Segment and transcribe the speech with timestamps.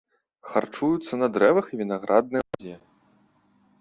[0.53, 2.75] Харчуюцца на дрэвах і вінаграднай лазе.